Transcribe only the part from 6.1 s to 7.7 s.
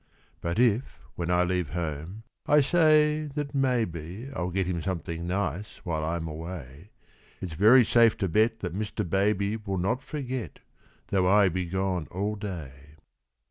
away, It's